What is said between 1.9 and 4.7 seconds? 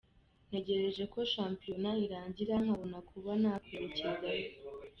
irangira nkabona kuba nakwerecyezayo”.